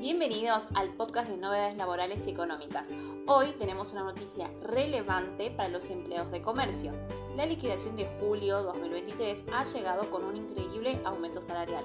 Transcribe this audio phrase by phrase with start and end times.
[0.00, 2.90] Bienvenidos al podcast de novedades laborales y económicas.
[3.26, 6.92] Hoy tenemos una noticia relevante para los empleados de comercio.
[7.36, 11.84] La liquidación de julio 2023 ha llegado con un increíble aumento salarial.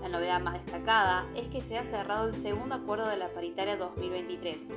[0.00, 3.76] La novedad más destacada es que se ha cerrado el segundo acuerdo de la paritaria
[3.76, 4.68] 2023.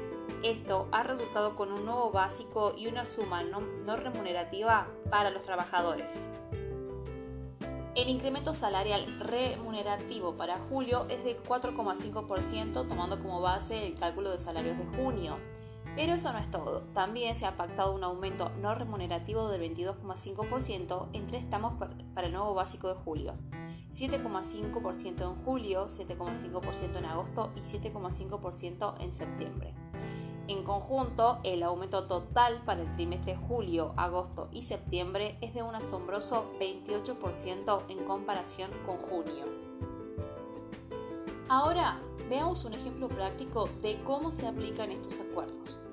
[0.42, 5.44] Esto ha resultado con un nuevo básico y una suma no, no remunerativa para los
[5.44, 6.28] trabajadores.
[7.94, 14.40] El incremento salarial remunerativo para julio es de 4,5% tomando como base el cálculo de
[14.40, 15.38] salarios de junio.
[15.98, 16.84] Pero eso no es todo.
[16.94, 21.74] También se ha pactado un aumento no remunerativo del 22,5% en tres tramos
[22.14, 23.34] para el nuevo básico de julio.
[23.92, 29.76] 7,5% en julio, 7,5% en agosto y 7,5% en septiembre.
[30.48, 35.76] En conjunto, el aumento total para el trimestre julio, agosto y septiembre es de un
[35.76, 39.46] asombroso 28% en comparación con junio.
[41.48, 45.84] Ahora veamos un ejemplo práctico de cómo se aplican estos acuerdos.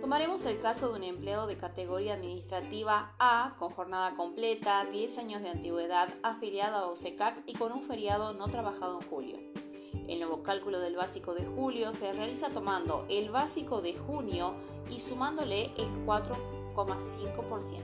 [0.00, 5.42] Tomaremos el caso de un empleado de categoría administrativa A con jornada completa, 10 años
[5.42, 9.65] de antigüedad, afiliado a OSECAC y con un feriado no trabajado en julio.
[10.08, 14.54] El nuevo cálculo del básico de julio se realiza tomando el básico de junio
[14.88, 17.82] y sumándole el 4,5%.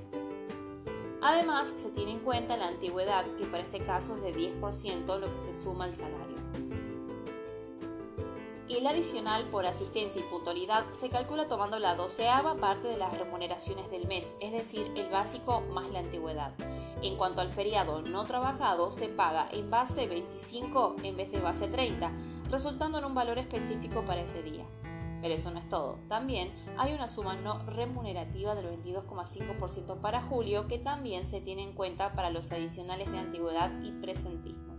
[1.20, 5.34] Además, se tiene en cuenta la antigüedad, que para este caso es de 10%, lo
[5.34, 6.33] que se suma al salario.
[8.69, 13.91] El adicional por asistencia y puntualidad se calcula tomando la doceava parte de las remuneraciones
[13.91, 16.55] del mes, es decir, el básico más la antigüedad.
[17.03, 21.67] En cuanto al feriado no trabajado, se paga en base 25 en vez de base
[21.67, 22.12] 30,
[22.48, 24.64] resultando en un valor específico para ese día.
[25.20, 25.98] Pero eso no es todo.
[26.08, 31.73] También hay una suma no remunerativa del 22,5% para julio que también se tiene en
[31.73, 34.77] cuenta para los adicionales de antigüedad y presentismo.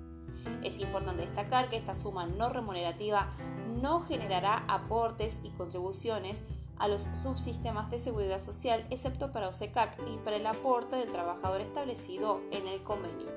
[0.63, 3.33] Es importante destacar que esta suma no remunerativa
[3.81, 6.43] no generará aportes y contribuciones
[6.77, 11.61] a los subsistemas de seguridad social, excepto para OSECAC y para el aporte del trabajador
[11.61, 13.27] establecido en el convenio.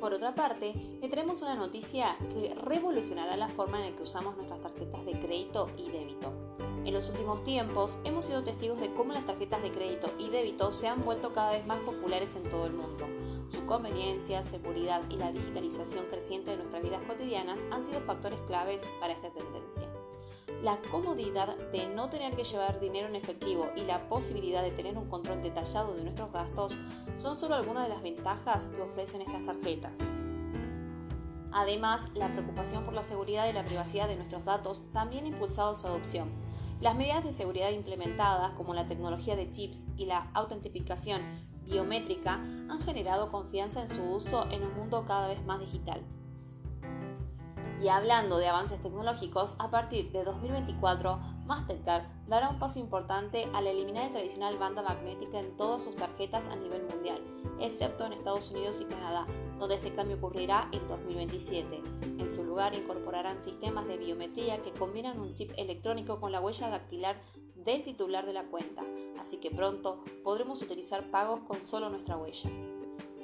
[0.00, 0.72] Por otra parte,
[1.02, 5.68] le traemos una noticia que revolucionará la forma en que usamos nuestras tarjetas de crédito
[5.76, 6.32] y débito.
[6.84, 10.70] En los últimos tiempos hemos sido testigos de cómo las tarjetas de crédito y débito
[10.70, 13.04] se han vuelto cada vez más populares en todo el mundo.
[13.48, 18.88] Su conveniencia, seguridad y la digitalización creciente de nuestras vidas cotidianas han sido factores claves
[18.98, 19.88] para esta tendencia.
[20.62, 24.98] La comodidad de no tener que llevar dinero en efectivo y la posibilidad de tener
[24.98, 26.76] un control detallado de nuestros gastos
[27.18, 30.14] son solo algunas de las ventajas que ofrecen estas tarjetas.
[31.52, 35.76] Además, la preocupación por la seguridad y la privacidad de nuestros datos también ha impulsado
[35.76, 36.28] su adopción.
[36.80, 41.22] Las medidas de seguridad implementadas, como la tecnología de chips y la autentificación
[41.66, 46.02] biométrica han generado confianza en su uso en un mundo cada vez más digital.
[47.82, 53.66] Y hablando de avances tecnológicos, a partir de 2024, Mastercard dará un paso importante al
[53.66, 57.20] eliminar el tradicional banda magnética en todas sus tarjetas a nivel mundial,
[57.60, 59.26] excepto en Estados Unidos y Canadá,
[59.58, 61.82] donde este cambio ocurrirá en 2027.
[62.18, 66.70] En su lugar incorporarán sistemas de biometría que combinan un chip electrónico con la huella
[66.70, 67.20] dactilar
[67.56, 68.82] del titular de la cuenta,
[69.26, 72.48] así que pronto podremos utilizar pagos con solo nuestra huella.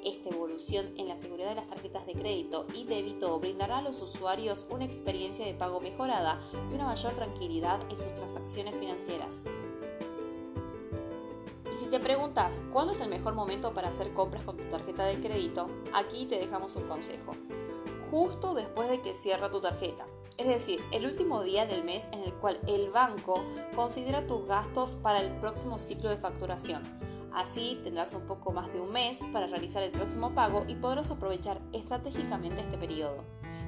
[0.03, 4.01] Esta evolución en la seguridad de las tarjetas de crédito y débito brindará a los
[4.01, 9.45] usuarios una experiencia de pago mejorada y una mayor tranquilidad en sus transacciones financieras.
[11.71, 15.05] Y si te preguntas cuándo es el mejor momento para hacer compras con tu tarjeta
[15.05, 17.31] de crédito, aquí te dejamos un consejo.
[18.11, 20.05] Justo después de que cierra tu tarjeta,
[20.37, 23.43] es decir, el último día del mes en el cual el banco
[23.75, 26.83] considera tus gastos para el próximo ciclo de facturación
[27.33, 31.09] Así tendrás un poco más de un mes para realizar el próximo pago y podrás
[31.09, 33.23] aprovechar estratégicamente este periodo.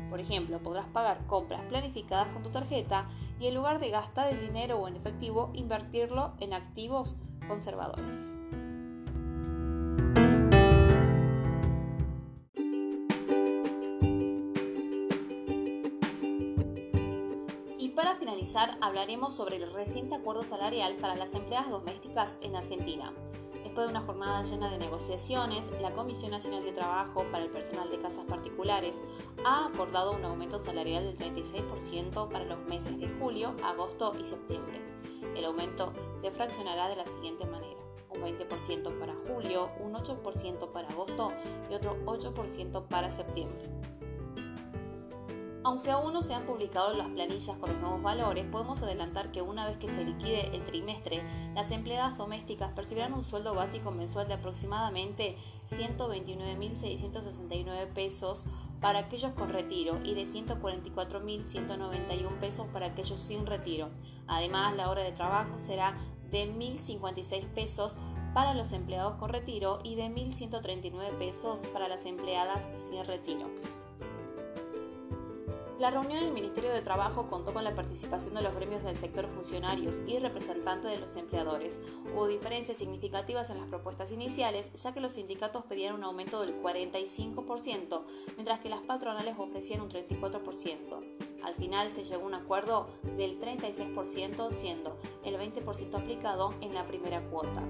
[0.09, 3.09] Por ejemplo, podrás pagar compras planificadas con tu tarjeta
[3.39, 7.15] y en lugar de gastar el dinero o en efectivo, invertirlo en activos
[7.47, 8.35] conservadores.
[18.05, 23.11] Para finalizar, hablaremos sobre el reciente acuerdo salarial para las empleadas domésticas en Argentina.
[23.63, 27.89] Después de una jornada llena de negociaciones, la Comisión Nacional de Trabajo para el personal
[27.89, 29.03] de casas particulares
[29.43, 34.79] ha acordado un aumento salarial del 36% para los meses de julio, agosto y septiembre.
[35.35, 37.79] El aumento se fraccionará de la siguiente manera.
[38.11, 41.31] Un 20% para julio, un 8% para agosto
[41.71, 43.94] y otro 8% para septiembre.
[45.65, 49.41] Aunque aún no se han publicado las planillas con los nuevos valores, podemos adelantar que
[49.41, 51.23] una vez que se liquide el trimestre,
[51.55, 58.45] las empleadas domésticas percibirán un sueldo básico mensual de aproximadamente 129.669 pesos
[58.79, 63.89] para aquellos con retiro y de 144.191 pesos para aquellos sin retiro.
[64.27, 65.97] Además, la hora de trabajo será
[66.29, 67.97] de 1.056 pesos
[68.35, 73.49] para los empleados con retiro y de 1.139 pesos para las empleadas sin retiro.
[75.77, 78.95] La reunión en el Ministerio de Trabajo contó con la participación de los gremios del
[78.95, 81.81] sector funcionarios y representantes de los empleadores.
[82.13, 86.61] Hubo diferencias significativas en las propuestas iniciales, ya que los sindicatos pedían un aumento del
[86.61, 88.05] 45%,
[88.35, 91.43] mientras que las patronales ofrecían un 34%.
[91.43, 92.87] Al final se llegó a un acuerdo
[93.17, 97.63] del 36%, siendo el 20% aplicado en la primera cuota.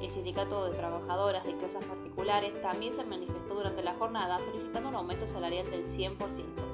[0.00, 4.94] El Sindicato de Trabajadoras de Casas Particulares también se manifestó durante la jornada solicitando un
[4.94, 6.67] aumento salarial del 100%.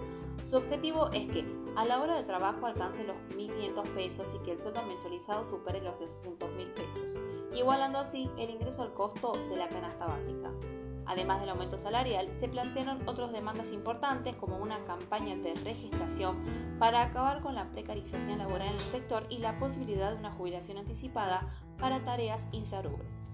[0.55, 4.53] Su objetivo es que a la hora del trabajo alcance los 1.500 pesos y que
[4.53, 7.19] el sueldo mensualizado supere los 200.000 pesos,
[7.53, 10.53] igualando así el ingreso al costo de la canasta básica.
[11.06, 16.37] Además del aumento salarial, se plantearon otras demandas importantes como una campaña de registración
[16.79, 20.79] para acabar con la precarización laboral en el sector y la posibilidad de una jubilación
[20.79, 23.25] anticipada para tareas insalubres.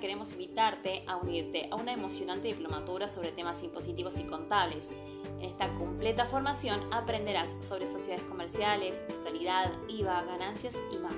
[0.00, 4.90] Queremos invitarte a unirte a una emocionante diplomatura sobre temas impositivos y contables.
[5.38, 11.14] En esta completa formación aprenderás sobre sociedades comerciales, fiscalidad, IVA, ganancias y más.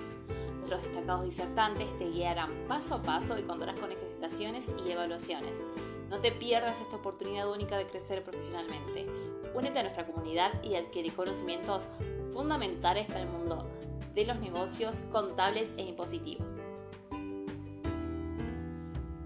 [0.58, 5.60] Nuestros destacados disertantes te guiarán paso a paso y contarás con ejercitaciones y evaluaciones.
[6.08, 9.06] No te pierdas esta oportunidad única de crecer profesionalmente.
[9.52, 11.88] Únete a nuestra comunidad y adquiere conocimientos
[12.32, 13.68] fundamentales para el mundo
[14.14, 16.60] de los negocios contables e impositivos.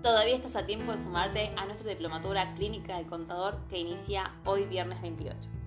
[0.02, 4.64] Todavía estás a tiempo de sumarte a nuestra diplomatura clínica del contador que inicia hoy
[4.64, 5.57] viernes 28.